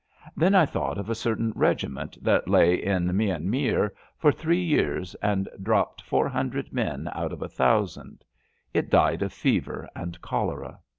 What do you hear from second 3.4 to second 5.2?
Mir for three years